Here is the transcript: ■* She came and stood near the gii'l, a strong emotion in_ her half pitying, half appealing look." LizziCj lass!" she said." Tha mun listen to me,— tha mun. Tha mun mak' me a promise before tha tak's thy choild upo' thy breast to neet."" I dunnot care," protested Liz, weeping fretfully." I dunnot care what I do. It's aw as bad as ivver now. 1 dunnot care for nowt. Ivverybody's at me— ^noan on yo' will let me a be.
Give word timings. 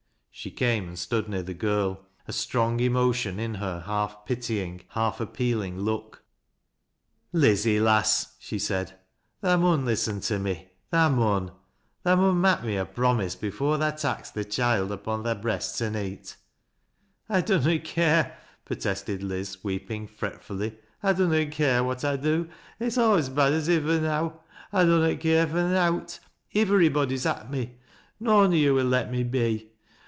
■* 0.31 0.43
She 0.43 0.49
came 0.49 0.87
and 0.87 0.97
stood 0.97 1.29
near 1.29 1.43
the 1.43 1.53
gii'l, 1.53 1.99
a 2.27 2.33
strong 2.33 2.79
emotion 2.79 3.37
in_ 3.37 3.53
her 3.59 3.81
half 3.81 4.25
pitying, 4.25 4.81
half 4.89 5.19
appealing 5.19 5.79
look." 5.81 6.23
LizziCj 7.35 7.83
lass!" 7.83 8.31
she 8.39 8.57
said." 8.57 8.97
Tha 9.41 9.57
mun 9.57 9.85
listen 9.85 10.19
to 10.21 10.39
me,— 10.39 10.69
tha 10.89 11.11
mun. 11.11 11.51
Tha 12.03 12.15
mun 12.15 12.39
mak' 12.41 12.63
me 12.63 12.75
a 12.75 12.85
promise 12.85 13.35
before 13.35 13.77
tha 13.77 13.91
tak's 13.91 14.31
thy 14.31 14.41
choild 14.41 14.89
upo' 14.89 15.21
thy 15.21 15.35
breast 15.35 15.77
to 15.77 15.91
neet."" 15.91 16.37
I 17.37 17.41
dunnot 17.41 17.83
care," 17.83 18.35
protested 18.65 19.21
Liz, 19.21 19.57
weeping 19.63 20.07
fretfully." 20.07 20.79
I 21.03 21.13
dunnot 21.13 21.51
care 21.51 21.83
what 21.83 22.03
I 22.03 22.15
do. 22.15 22.49
It's 22.79 22.97
aw 22.97 23.15
as 23.15 23.29
bad 23.29 23.53
as 23.53 23.67
ivver 23.67 23.99
now. 24.01 24.39
1 24.71 24.87
dunnot 24.87 25.19
care 25.19 25.45
for 25.45 25.61
nowt. 25.61 26.19
Ivverybody's 26.55 27.27
at 27.27 27.51
me— 27.51 27.75
^noan 28.21 28.45
on 28.45 28.51
yo' 28.53 28.73
will 28.73 28.85
let 28.87 29.11
me 29.11 29.21
a 29.21 29.25
be. 29.25 29.67